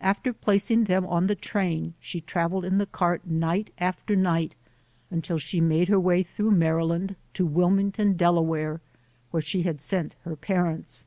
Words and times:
After 0.00 0.32
placing 0.32 0.82
them 0.86 1.06
on 1.06 1.28
the 1.28 1.36
train, 1.36 1.94
she 2.00 2.20
traveled 2.20 2.64
in 2.64 2.78
the 2.78 2.86
cart 2.86 3.24
night 3.28 3.70
after 3.78 4.16
night 4.16 4.56
until 5.12 5.38
she 5.38 5.60
made 5.60 5.86
her 5.86 6.00
way 6.00 6.24
through 6.24 6.50
Maryland 6.50 7.14
to 7.34 7.46
Wilmington, 7.46 8.14
Delaware, 8.14 8.80
where 9.30 9.40
she 9.40 9.62
had 9.62 9.80
sent 9.80 10.16
her 10.24 10.34
parents. 10.34 11.06